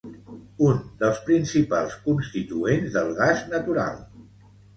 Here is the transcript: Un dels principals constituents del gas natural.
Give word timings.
Un 0.69 0.77
dels 1.03 1.19
principals 1.27 1.99
constituents 2.07 2.97
del 2.97 3.13
gas 3.21 3.45
natural. 3.53 4.03